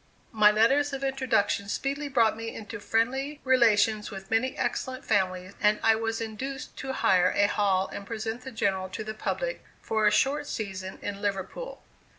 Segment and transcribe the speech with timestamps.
[0.31, 5.79] My letters of introduction speedily brought me into friendly relations with many excellent families and
[5.83, 10.07] I was induced to hire a hall and present the General to the public, for
[10.07, 11.83] a short season, in Liverpool.